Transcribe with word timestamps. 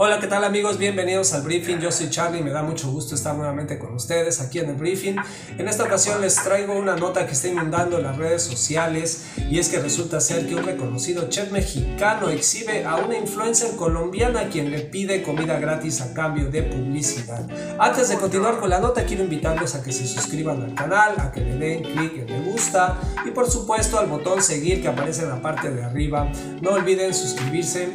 Hola, 0.00 0.20
¿qué 0.20 0.28
tal 0.28 0.44
amigos? 0.44 0.78
Bienvenidos 0.78 1.32
al 1.32 1.42
briefing. 1.42 1.80
Yo 1.80 1.90
soy 1.90 2.08
Charlie 2.08 2.40
me 2.40 2.50
da 2.50 2.62
mucho 2.62 2.88
gusto 2.88 3.16
estar 3.16 3.34
nuevamente 3.34 3.80
con 3.80 3.94
ustedes 3.94 4.40
aquí 4.40 4.60
en 4.60 4.68
el 4.68 4.76
briefing. 4.76 5.16
En 5.58 5.66
esta 5.66 5.82
ocasión 5.82 6.20
les 6.20 6.36
traigo 6.36 6.72
una 6.74 6.94
nota 6.94 7.26
que 7.26 7.32
está 7.32 7.48
inundando 7.48 7.98
las 7.98 8.16
redes 8.16 8.42
sociales 8.42 9.24
y 9.50 9.58
es 9.58 9.68
que 9.68 9.80
resulta 9.80 10.20
ser 10.20 10.46
que 10.46 10.54
un 10.54 10.62
reconocido 10.62 11.28
chef 11.28 11.50
mexicano 11.50 12.28
exhibe 12.28 12.84
a 12.84 12.94
una 12.94 13.18
influencer 13.18 13.74
colombiana 13.74 14.48
quien 14.48 14.70
le 14.70 14.82
pide 14.82 15.24
comida 15.24 15.58
gratis 15.58 16.00
a 16.00 16.14
cambio 16.14 16.48
de 16.48 16.62
publicidad. 16.62 17.44
Antes 17.80 18.08
de 18.08 18.18
continuar 18.18 18.60
con 18.60 18.70
la 18.70 18.78
nota 18.78 19.04
quiero 19.04 19.24
invitarlos 19.24 19.74
a 19.74 19.82
que 19.82 19.90
se 19.90 20.06
suscriban 20.06 20.62
al 20.62 20.74
canal, 20.76 21.14
a 21.18 21.32
que 21.32 21.40
le 21.40 21.56
den 21.56 21.82
clic 21.82 22.18
en 22.18 22.26
me 22.26 22.52
gusta 22.52 23.00
y 23.26 23.32
por 23.32 23.50
supuesto 23.50 23.98
al 23.98 24.06
botón 24.06 24.42
seguir 24.42 24.80
que 24.80 24.86
aparece 24.86 25.24
en 25.24 25.30
la 25.30 25.42
parte 25.42 25.72
de 25.72 25.82
arriba. 25.82 26.30
No 26.62 26.70
olviden 26.70 27.12
suscribirse 27.12 27.88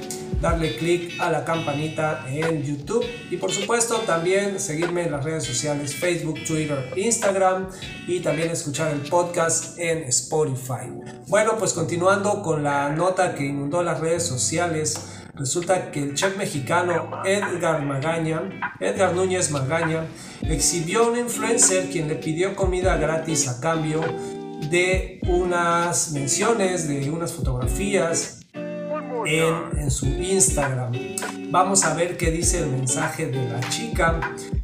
darle 0.44 0.76
clic 0.76 1.14
a 1.22 1.32
la 1.32 1.46
campanita 1.46 1.93
en 2.28 2.64
YouTube 2.64 3.06
y 3.30 3.38
por 3.38 3.52
supuesto 3.52 3.98
también 4.00 4.60
seguirme 4.60 5.04
en 5.04 5.12
las 5.12 5.24
redes 5.24 5.44
sociales 5.44 5.96
Facebook, 5.96 6.40
Twitter, 6.46 6.92
Instagram 6.96 7.70
y 8.08 8.20
también 8.20 8.50
escuchar 8.50 8.92
el 8.92 9.02
podcast 9.02 9.78
en 9.78 10.00
Spotify. 10.04 10.90
Bueno, 11.28 11.58
pues 11.58 11.74
continuando 11.74 12.42
con 12.42 12.64
la 12.64 12.90
nota 12.90 13.36
que 13.36 13.46
inundó 13.46 13.84
las 13.84 14.00
redes 14.00 14.24
sociales, 14.24 14.98
resulta 15.36 15.92
que 15.92 16.02
el 16.02 16.16
chef 16.16 16.38
mexicano 16.38 17.22
Edgar 17.26 17.84
Magaña, 17.84 18.42
Edgar 18.80 19.14
Núñez 19.14 19.52
Magaña, 19.52 20.06
exhibió 20.42 21.04
a 21.06 21.08
un 21.12 21.18
influencer 21.18 21.90
quien 21.90 22.08
le 22.08 22.16
pidió 22.16 22.56
comida 22.56 22.98
gratis 22.98 23.48
a 23.48 23.60
cambio 23.60 24.02
de 24.70 25.20
unas 25.28 26.12
menciones, 26.12 26.88
de 26.88 27.10
unas 27.10 27.34
fotografías 27.34 28.40
en, 29.26 29.92
su 29.92 30.06
Instagram. 30.08 31.13
Vamos 31.54 31.84
a 31.84 31.94
ver 31.94 32.18
qué 32.18 32.32
dice 32.32 32.62
el 32.62 32.72
mensaje 32.72 33.28
de 33.28 33.48
la 33.48 33.60
chica. 33.70 34.20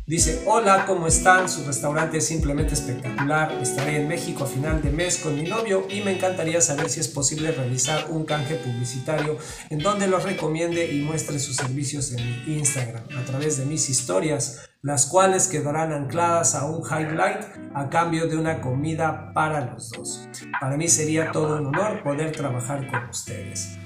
Dice, 0.07 0.41
hola, 0.47 0.87
¿cómo 0.87 1.05
están? 1.05 1.47
Su 1.47 1.63
restaurante 1.63 2.17
es 2.17 2.25
simplemente 2.25 2.73
espectacular. 2.73 3.51
Estaré 3.61 4.01
en 4.01 4.07
México 4.07 4.43
a 4.43 4.47
final 4.47 4.81
de 4.81 4.89
mes 4.89 5.19
con 5.19 5.35
mi 5.35 5.43
novio 5.43 5.85
y 5.87 6.01
me 6.01 6.15
encantaría 6.15 6.61
saber 6.61 6.89
si 6.89 6.99
es 6.99 7.07
posible 7.07 7.51
realizar 7.51 8.07
un 8.09 8.25
canje 8.25 8.55
publicitario 8.55 9.37
en 9.69 9.77
donde 9.77 10.07
los 10.07 10.23
recomiende 10.23 10.91
y 10.91 11.01
muestre 11.01 11.37
sus 11.37 11.57
servicios 11.57 12.11
en 12.11 12.25
mi 12.25 12.57
Instagram 12.57 13.03
a 13.15 13.23
través 13.23 13.59
de 13.59 13.65
mis 13.67 13.87
historias, 13.87 14.67
las 14.81 15.05
cuales 15.05 15.47
quedarán 15.47 15.93
ancladas 15.93 16.55
a 16.55 16.65
un 16.65 16.81
highlight 16.83 17.45
a 17.75 17.87
cambio 17.91 18.25
de 18.25 18.35
una 18.35 18.61
comida 18.61 19.31
para 19.35 19.73
los 19.73 19.91
dos. 19.91 20.27
Para 20.59 20.75
mí 20.75 20.87
sería 20.87 21.31
todo 21.31 21.59
un 21.59 21.67
honor 21.67 22.01
poder 22.01 22.31
trabajar 22.31 22.89
con 22.89 23.07
ustedes. 23.11 23.77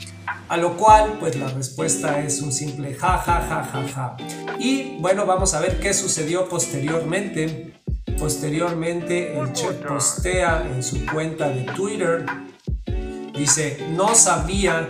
A 0.50 0.58
lo 0.58 0.78
cual, 0.78 1.18
pues 1.20 1.36
la 1.36 1.48
respuesta 1.48 2.20
es 2.20 2.42
un 2.42 2.52
simple 2.52 2.94
ja, 2.96 3.18
ja, 3.18 3.42
ja, 3.42 3.64
ja, 3.64 3.88
ja. 3.88 4.18
Y 4.60 4.98
bueno, 5.00 5.26
vamos 5.26 5.54
a 5.54 5.60
ver 5.60 5.80
qué 5.80 5.94
sucedió 5.94 6.48
posteriormente. 6.48 7.74
Posteriormente, 8.20 9.38
el 9.38 9.52
chef 9.54 9.76
postea 9.86 10.64
en 10.74 10.84
su 10.84 11.06
cuenta 11.06 11.50
de 11.50 11.64
Twitter. 11.64 12.26
Dice, 13.36 13.88
no 13.92 14.14
sabía, 14.14 14.90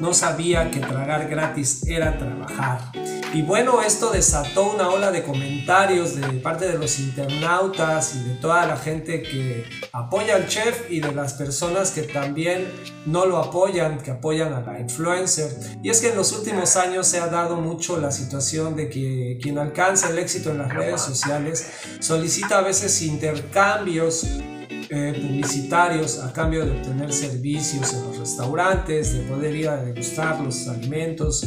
no 0.00 0.14
sabía 0.14 0.70
que 0.70 0.80
tragar 0.80 1.28
gratis 1.28 1.86
era 1.86 2.16
trabajar. 2.16 2.80
Y 3.34 3.42
bueno, 3.42 3.82
esto 3.82 4.10
desató 4.10 4.72
una 4.72 4.88
ola 4.88 5.12
de 5.12 5.22
comentarios 5.22 6.16
de 6.16 6.26
parte 6.40 6.66
de 6.66 6.78
los 6.78 6.98
internautas 6.98 8.14
y 8.14 8.26
de 8.26 8.34
toda 8.36 8.66
la 8.66 8.78
gente 8.78 9.22
que 9.22 9.64
apoya 9.92 10.36
al 10.36 10.48
chef 10.48 10.90
y 10.90 11.00
de 11.00 11.12
las 11.12 11.34
personas 11.34 11.90
que 11.90 12.02
también 12.02 12.66
no 13.04 13.26
lo 13.26 13.36
apoyan, 13.36 13.98
que 13.98 14.12
apoyan 14.12 14.54
a 14.54 14.62
la 14.62 14.80
influencer. 14.80 15.54
Y 15.82 15.90
es 15.90 16.00
que 16.00 16.08
en 16.08 16.16
los 16.16 16.32
últimos 16.32 16.76
años 16.76 17.06
se 17.06 17.20
ha 17.20 17.26
dado 17.26 17.56
mucho 17.56 18.00
la 18.00 18.12
situación 18.12 18.74
de 18.74 18.88
que 18.88 19.38
quien 19.42 19.58
alcanza 19.58 20.08
el 20.08 20.18
éxito 20.18 20.50
en 20.50 20.58
las 20.58 20.72
redes 20.72 21.02
sociales 21.02 21.70
solicita 22.00 22.58
a 22.58 22.62
veces 22.62 23.02
intercambios 23.02 24.24
eh, 24.90 25.12
publicitarios 25.20 26.18
a 26.20 26.32
cambio 26.32 26.64
de 26.64 26.72
obtener 26.72 27.12
servicios 27.12 27.92
en 27.92 28.04
los 28.04 28.16
restaurantes, 28.16 29.12
de 29.12 29.20
poder 29.24 29.54
ir 29.54 29.68
a 29.68 29.76
degustar 29.76 30.40
los 30.40 30.66
alimentos 30.66 31.46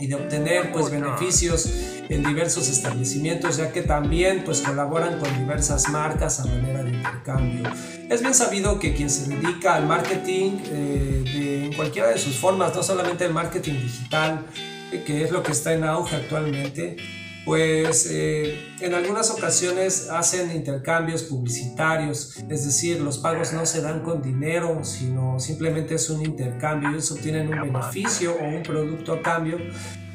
y 0.00 0.06
de 0.06 0.14
obtener 0.14 0.72
pues 0.72 0.90
beneficios 0.90 1.68
en 2.08 2.24
diversos 2.24 2.68
establecimientos 2.68 3.58
ya 3.58 3.70
que 3.70 3.82
también 3.82 4.42
pues 4.44 4.60
colaboran 4.62 5.18
con 5.18 5.32
diversas 5.38 5.88
marcas 5.90 6.40
a 6.40 6.46
manera 6.46 6.82
de 6.82 6.90
intercambio. 6.90 7.70
Es 8.08 8.20
bien 8.20 8.34
sabido 8.34 8.78
que 8.78 8.94
quien 8.94 9.10
se 9.10 9.28
dedica 9.28 9.74
al 9.74 9.86
marketing 9.86 10.58
eh, 10.64 11.22
de, 11.24 11.64
en 11.66 11.72
cualquiera 11.74 12.08
de 12.08 12.18
sus 12.18 12.36
formas, 12.36 12.74
no 12.74 12.82
solamente 12.82 13.26
el 13.26 13.32
marketing 13.32 13.74
digital, 13.74 14.46
eh, 14.90 15.04
que 15.06 15.22
es 15.22 15.30
lo 15.30 15.42
que 15.42 15.52
está 15.52 15.72
en 15.74 15.84
auge 15.84 16.16
actualmente, 16.16 16.96
pues 17.44 18.06
eh, 18.10 18.74
en 18.80 18.94
algunas 18.94 19.30
ocasiones 19.30 20.08
hacen 20.10 20.50
intercambios 20.50 21.22
publicitarios, 21.22 22.36
es 22.48 22.64
decir, 22.66 23.00
los 23.00 23.18
pagos 23.18 23.52
no 23.52 23.64
se 23.64 23.80
dan 23.80 24.02
con 24.02 24.22
dinero, 24.22 24.84
sino 24.84 25.40
simplemente 25.40 25.94
es 25.94 26.10
un 26.10 26.24
intercambio, 26.24 26.90
ellos 26.90 27.10
obtienen 27.12 27.48
un 27.52 27.72
beneficio 27.72 28.34
o 28.34 28.44
un 28.44 28.62
producto 28.62 29.14
a 29.14 29.22
cambio 29.22 29.58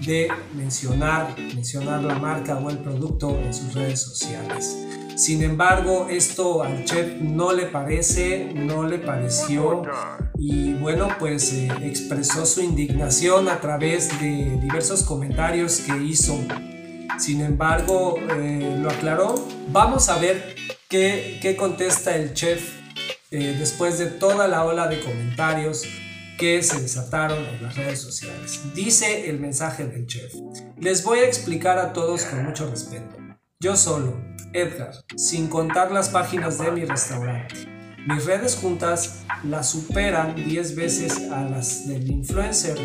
de 0.05 0.27
mencionar, 0.53 1.35
mencionar 1.55 2.03
la 2.03 2.15
marca 2.15 2.57
o 2.57 2.69
el 2.69 2.77
producto 2.79 3.39
en 3.39 3.53
sus 3.53 3.73
redes 3.73 4.01
sociales. 4.01 4.77
Sin 5.15 5.41
embargo, 5.43 6.07
esto 6.09 6.61
al 6.61 6.83
chef 6.83 7.21
no 7.21 7.53
le 7.53 7.67
parece, 7.67 8.51
no 8.53 8.83
le 8.83 8.99
pareció 8.99 9.83
y 10.37 10.73
bueno, 10.73 11.07
pues 11.17 11.53
eh, 11.53 11.69
expresó 11.81 12.45
su 12.45 12.61
indignación 12.61 13.47
a 13.47 13.61
través 13.61 14.09
de 14.19 14.59
diversos 14.61 15.03
comentarios 15.03 15.79
que 15.79 15.95
hizo 16.03 16.37
sin 17.17 17.41
embargo, 17.41 18.17
eh, 18.19 18.77
lo 18.81 18.89
aclaró. 18.89 19.35
Vamos 19.69 20.09
a 20.09 20.17
ver 20.17 20.55
qué, 20.89 21.55
contesta 21.57 22.15
el 22.15 22.33
chef 22.33 22.73
eh, 23.31 23.55
después 23.57 23.97
de 23.97 24.07
toda 24.07 24.47
la 24.47 24.65
ola 24.65 24.87
de 24.87 25.01
comentarios 25.01 25.83
que 26.37 26.61
se 26.63 26.81
desataron 26.81 27.43
en 27.45 27.63
las 27.63 27.75
redes 27.75 28.01
sociales. 28.01 28.61
Dice 28.73 29.29
el 29.29 29.39
mensaje 29.39 29.85
del 29.85 30.05
chef. 30.05 30.33
Les 30.77 31.03
voy 31.03 31.19
a 31.19 31.25
explicar 31.25 31.77
a 31.77 31.93
todos 31.93 32.23
con 32.25 32.43
mucho 32.43 32.69
respeto. 32.69 33.15
Yo 33.59 33.77
solo, 33.77 34.21
Edgar, 34.53 34.93
sin 35.15 35.47
contar 35.47 35.91
las 35.91 36.09
páginas 36.09 36.57
de 36.57 36.71
mi 36.71 36.85
restaurante. 36.85 37.55
Mis 38.05 38.25
redes 38.25 38.55
juntas 38.55 39.23
las 39.43 39.69
superan 39.69 40.35
10 40.35 40.75
veces 40.75 41.31
a 41.31 41.43
las 41.43 41.87
del 41.87 42.11
influencer 42.11 42.77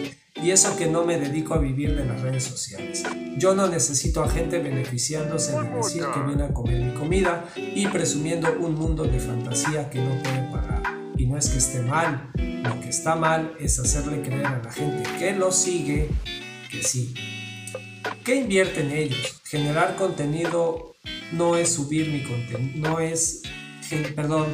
y 0.43 0.51
eso 0.51 0.77
que 0.77 0.87
no 0.87 1.05
me 1.05 1.19
dedico 1.19 1.55
a 1.55 1.59
vivir 1.59 1.95
de 1.97 2.05
las 2.05 2.21
redes 2.21 2.45
sociales. 2.45 3.03
Yo 3.37 3.55
no 3.55 3.67
necesito 3.67 4.23
a 4.23 4.29
gente 4.29 4.59
beneficiándose 4.59 5.53
de 5.53 5.71
decir 5.71 6.05
que 6.15 6.21
viene 6.21 6.45
a 6.45 6.55
comer 6.55 6.83
mi 6.83 6.95
comida 6.95 7.45
y 7.57 7.87
presumiendo 7.89 8.53
un 8.59 8.75
mundo 8.75 9.05
de 9.05 9.21
fantasía 9.21 9.91
que 9.91 10.01
no 10.01 10.23
puede 10.23 10.51
pagar. 10.51 10.83
Y 11.17 11.27
no 11.27 11.37
es 11.37 11.51
que 11.51 11.59
esté 11.59 11.83
mal, 11.83 12.31
lo 12.35 12.81
que 12.81 12.89
está 12.89 13.17
mal 13.17 13.55
es 13.61 13.79
hacerle 13.79 14.23
creer 14.23 14.47
a 14.47 14.63
la 14.63 14.73
gente 14.73 15.03
que 15.19 15.33
lo 15.33 15.53
sigue 15.53 16.09
que 16.71 16.83
sí. 16.83 17.15
¿Qué 18.25 18.37
invierten 18.37 18.91
ellos? 18.91 19.41
Generar 19.45 19.97
contenido 19.97 20.95
no 21.33 21.57
es 21.57 21.73
subir 21.73 22.09
mi 22.11 22.23
contenido, 22.23 22.89
no 22.89 23.01
es, 23.01 23.43
perdón, 24.15 24.47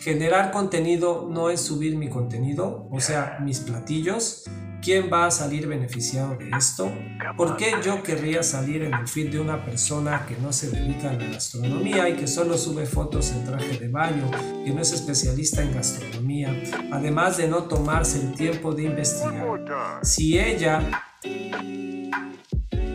generar 0.00 0.50
contenido 0.50 1.28
no 1.30 1.50
es 1.50 1.60
subir 1.60 1.96
mi 1.96 2.08
contenido, 2.08 2.88
o 2.90 3.00
sea, 3.00 3.38
mis 3.40 3.60
platillos, 3.60 4.44
¿Quién 4.82 5.10
va 5.12 5.26
a 5.26 5.30
salir 5.30 5.66
beneficiado 5.66 6.36
de 6.36 6.50
esto? 6.56 6.90
¿Por 7.36 7.56
qué 7.56 7.74
yo 7.84 8.02
querría 8.02 8.42
salir 8.42 8.82
en 8.82 8.94
el 8.94 9.08
feed 9.08 9.32
de 9.32 9.40
una 9.40 9.64
persona 9.64 10.24
que 10.26 10.36
no 10.36 10.52
se 10.52 10.70
dedica 10.70 11.10
a 11.10 11.14
la 11.14 11.26
gastronomía 11.26 12.08
y 12.08 12.14
que 12.14 12.26
solo 12.26 12.56
sube 12.56 12.86
fotos 12.86 13.32
en 13.32 13.44
traje 13.44 13.78
de 13.78 13.88
baño, 13.88 14.30
que 14.64 14.70
no 14.72 14.80
es 14.80 14.92
especialista 14.92 15.62
en 15.62 15.74
gastronomía, 15.74 16.62
además 16.92 17.36
de 17.36 17.48
no 17.48 17.64
tomarse 17.64 18.20
el 18.20 18.34
tiempo 18.34 18.72
de 18.72 18.84
investigar? 18.84 19.58
Si 20.02 20.38
ella 20.38 20.80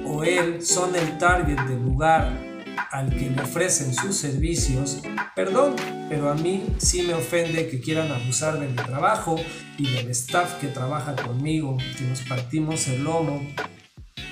o 0.05 0.23
él 0.23 0.65
son 0.65 0.95
el 0.95 1.17
target 1.17 1.59
del 1.67 1.83
lugar 1.83 2.52
al 2.93 3.09
que 3.09 3.31
le 3.31 3.41
ofrecen 3.41 3.91
sus 3.91 4.15
servicios, 4.15 5.01
perdón, 5.35 5.75
pero 6.09 6.29
a 6.29 6.35
mí 6.35 6.63
sí 6.77 7.01
me 7.01 7.15
ofende 7.15 7.67
que 7.67 7.81
quieran 7.81 8.11
abusar 8.11 8.59
de 8.59 8.67
mi 8.67 8.75
trabajo 8.75 9.35
y 9.79 9.89
del 9.89 10.11
staff 10.11 10.59
que 10.61 10.67
trabaja 10.67 11.15
conmigo, 11.15 11.75
que 11.97 12.03
nos 12.05 12.21
partimos 12.21 12.87
el 12.87 13.03
lomo 13.03 13.41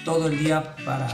todo 0.05 0.27
el 0.27 0.37
día 0.37 0.75
para, 0.85 1.07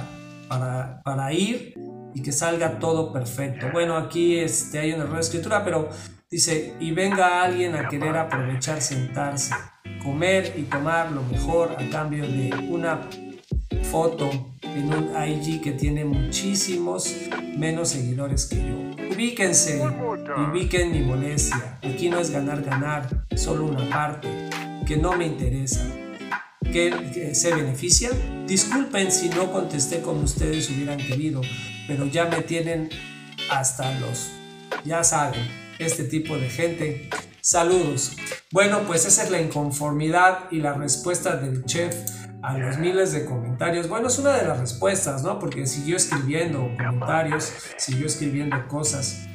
para, 0.49 1.01
para 1.03 1.31
ir 1.31 1.73
y 2.13 2.21
que 2.21 2.33
salga 2.33 2.79
todo 2.79 3.13
perfecto. 3.13 3.67
Bueno, 3.71 3.95
aquí 3.95 4.37
este, 4.37 4.79
hay 4.79 4.91
un 4.91 4.99
error 4.99 5.15
de 5.15 5.21
escritura, 5.21 5.63
pero 5.63 5.89
dice, 6.29 6.75
y 6.81 6.91
venga 6.91 7.41
alguien 7.43 7.75
a 7.75 7.87
querer 7.87 8.17
aprovechar 8.17 8.81
sentarse, 8.81 9.55
comer 10.03 10.53
y 10.57 10.63
tomar 10.63 11.13
lo 11.13 11.23
mejor 11.23 11.77
a 11.79 11.89
cambio 11.89 12.27
de 12.27 12.53
una 12.67 13.07
foto 13.83 14.56
en 14.77 14.93
un 14.93 15.11
IG 15.15 15.61
que 15.61 15.71
tiene 15.71 16.05
muchísimos 16.05 17.13
menos 17.57 17.89
seguidores 17.89 18.45
que 18.45 18.57
yo. 18.57 19.13
Ubíquense 19.13 19.81
ubiquen 20.51 20.91
mi 20.91 21.01
molestia. 21.01 21.79
Aquí 21.83 22.09
no 22.09 22.19
es 22.19 22.29
ganar, 22.29 22.61
ganar, 22.63 23.25
solo 23.35 23.65
una 23.65 23.89
parte 23.89 24.27
que 24.85 24.97
no 24.97 25.17
me 25.17 25.25
interesa. 25.25 25.85
¿Qué 26.61 26.93
que, 27.13 27.33
se 27.33 27.55
benefician. 27.55 28.45
Disculpen 28.45 29.11
si 29.11 29.29
no 29.29 29.51
contesté 29.51 30.01
como 30.01 30.21
ustedes 30.21 30.69
hubieran 30.69 30.97
querido, 30.97 31.41
pero 31.87 32.05
ya 32.05 32.25
me 32.25 32.41
tienen 32.41 32.89
hasta 33.49 33.99
los, 33.99 34.31
ya 34.85 35.03
saben, 35.03 35.47
este 35.79 36.03
tipo 36.03 36.37
de 36.37 36.49
gente. 36.49 37.09
Saludos. 37.41 38.17
Bueno, 38.51 38.81
pues 38.85 39.05
esa 39.05 39.23
es 39.23 39.31
la 39.31 39.41
inconformidad 39.41 40.51
y 40.51 40.57
la 40.57 40.73
respuesta 40.73 41.37
del 41.37 41.63
chef 41.65 41.95
a 42.41 42.57
los 42.57 42.77
miles 42.77 43.11
de 43.11 43.25
comentarios. 43.25 43.87
Bueno, 43.89 44.07
es 44.07 44.19
una 44.19 44.33
de 44.33 44.47
las 44.47 44.59
respuestas, 44.59 45.23
¿no? 45.23 45.39
Porque 45.39 45.65
siguió 45.65 45.97
escribiendo 45.97 46.69
comentarios, 46.77 47.51
siguió 47.77 48.05
escribiendo 48.05 48.67
cosas 48.67 49.27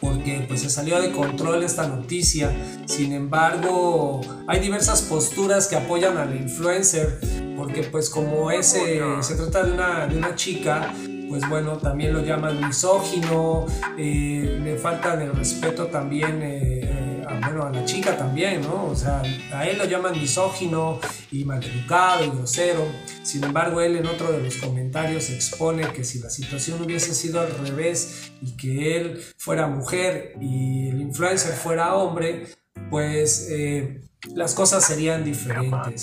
porque 0.00 0.44
pues 0.46 0.60
se 0.60 0.70
salió 0.70 1.00
de 1.00 1.10
control 1.10 1.62
esta 1.62 1.86
noticia. 1.86 2.54
Sin 2.86 3.12
embargo, 3.12 4.20
hay 4.46 4.60
diversas 4.60 5.02
posturas 5.02 5.68
que 5.68 5.76
apoyan 5.76 6.16
al 6.16 6.36
influencer, 6.36 7.18
porque 7.56 7.82
pues 7.82 8.08
como 8.08 8.50
ese, 8.50 9.00
se 9.20 9.34
trata 9.34 9.64
de 9.64 9.72
una, 9.72 10.06
de 10.06 10.16
una 10.16 10.34
chica, 10.34 10.94
pues 11.28 11.46
bueno, 11.48 11.78
también 11.78 12.12
lo 12.14 12.22
llaman 12.22 12.66
misógino, 12.66 13.66
eh, 13.98 14.58
le 14.62 14.76
faltan 14.76 15.20
el 15.20 15.34
respeto 15.34 15.88
también. 15.88 16.40
Eh, 16.42 16.67
a 17.64 17.70
la 17.70 17.84
chica 17.84 18.16
también, 18.16 18.62
¿no? 18.62 18.86
O 18.86 18.96
sea, 18.96 19.22
a 19.52 19.66
él 19.66 19.78
lo 19.78 19.84
llaman 19.84 20.12
misógino 20.12 21.00
y 21.30 21.44
maleducado 21.44 22.24
y 22.24 22.30
grosero. 22.30 22.86
Sin 23.22 23.44
embargo, 23.44 23.80
él 23.80 23.96
en 23.96 24.06
otro 24.06 24.32
de 24.32 24.42
los 24.42 24.56
comentarios 24.56 25.30
expone 25.30 25.92
que 25.92 26.04
si 26.04 26.18
la 26.20 26.30
situación 26.30 26.82
hubiese 26.82 27.14
sido 27.14 27.40
al 27.40 27.50
revés 27.66 28.32
y 28.40 28.56
que 28.56 28.96
él 28.96 29.22
fuera 29.36 29.66
mujer 29.66 30.34
y 30.40 30.88
el 30.88 31.00
influencer 31.00 31.52
fuera 31.54 31.94
hombre, 31.94 32.46
pues 32.90 33.48
eh, 33.50 34.00
las 34.34 34.54
cosas 34.54 34.84
serían 34.84 35.24
diferentes. 35.24 36.02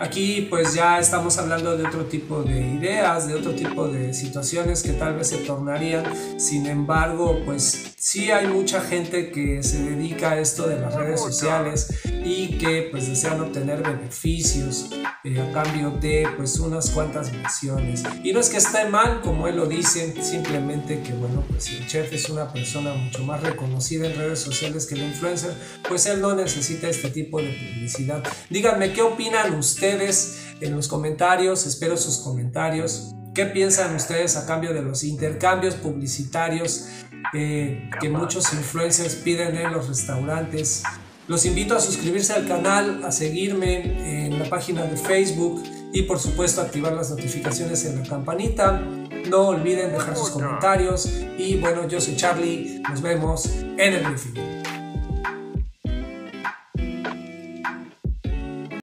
Aquí 0.00 0.46
pues 0.48 0.72
ya 0.72 0.98
estamos 0.98 1.36
hablando 1.36 1.76
de 1.76 1.86
otro 1.86 2.06
tipo 2.06 2.42
de 2.42 2.58
ideas, 2.58 3.28
de 3.28 3.34
otro 3.34 3.54
tipo 3.54 3.86
de 3.86 4.14
situaciones 4.14 4.82
que 4.82 4.94
tal 4.94 5.14
vez 5.14 5.28
se 5.28 5.36
tornarían. 5.36 6.04
Sin 6.40 6.66
embargo, 6.66 7.42
pues 7.44 7.92
sí 7.98 8.30
hay 8.30 8.46
mucha 8.46 8.80
gente 8.80 9.30
que 9.30 9.62
se 9.62 9.82
dedica 9.82 10.30
a 10.30 10.40
esto 10.40 10.66
de 10.66 10.80
las 10.80 10.94
redes 10.94 11.20
sociales 11.20 12.00
y 12.24 12.56
que 12.56 12.88
pues 12.90 13.08
desean 13.08 13.42
obtener 13.42 13.82
beneficios 13.82 14.88
eh, 15.22 15.38
a 15.38 15.52
cambio 15.52 15.90
de 15.90 16.26
pues 16.34 16.58
unas 16.58 16.88
cuantas 16.88 17.30
menciones. 17.30 18.02
Y 18.24 18.32
no 18.32 18.40
es 18.40 18.48
que 18.48 18.56
esté 18.56 18.88
mal, 18.88 19.20
como 19.20 19.48
él 19.48 19.56
lo 19.56 19.66
dice, 19.66 20.14
simplemente 20.22 21.02
que 21.02 21.12
bueno, 21.12 21.44
pues 21.46 21.64
si 21.64 21.76
el 21.76 21.86
chef 21.86 22.10
es 22.14 22.30
una 22.30 22.50
persona 22.50 22.94
mucho 22.94 23.22
más 23.22 23.42
reconocida 23.42 24.06
en 24.06 24.16
redes 24.16 24.38
sociales 24.38 24.86
que 24.86 24.94
el 24.94 25.02
influencer, 25.02 25.52
pues 25.86 26.06
él 26.06 26.22
no 26.22 26.34
necesita 26.34 26.88
este 26.88 27.10
tipo 27.10 27.42
de 27.42 27.48
publicidad. 27.48 28.24
Díganme, 28.48 28.94
¿qué 28.94 29.02
opinan 29.02 29.52
ustedes? 29.92 30.40
en 30.60 30.76
los 30.76 30.88
comentarios, 30.88 31.66
espero 31.66 31.96
sus 31.96 32.18
comentarios. 32.18 33.14
¿Qué 33.34 33.46
piensan 33.46 33.94
ustedes 33.94 34.36
a 34.36 34.46
cambio 34.46 34.74
de 34.74 34.82
los 34.82 35.04
intercambios 35.04 35.74
publicitarios 35.74 36.88
eh, 37.32 37.88
que 38.00 38.08
muchos 38.08 38.52
influencers 38.52 39.14
piden 39.16 39.56
en 39.56 39.72
los 39.72 39.88
restaurantes? 39.88 40.82
Los 41.28 41.46
invito 41.46 41.76
a 41.76 41.80
suscribirse 41.80 42.32
al 42.32 42.46
canal, 42.46 43.04
a 43.04 43.12
seguirme 43.12 44.26
en 44.26 44.38
la 44.38 44.48
página 44.48 44.82
de 44.82 44.96
Facebook 44.96 45.62
y 45.92 46.02
por 46.02 46.18
supuesto 46.18 46.60
activar 46.60 46.92
las 46.92 47.10
notificaciones 47.10 47.84
en 47.84 48.02
la 48.02 48.08
campanita. 48.08 48.80
No 49.28 49.48
olviden 49.48 49.92
dejar 49.92 50.16
sus 50.16 50.30
comentarios 50.30 51.08
y 51.38 51.56
bueno, 51.56 51.86
yo 51.86 52.00
soy 52.00 52.16
Charlie, 52.16 52.82
nos 52.90 53.00
vemos 53.00 53.46
en 53.46 53.94
el 53.94 54.04
briefing. 54.04 54.59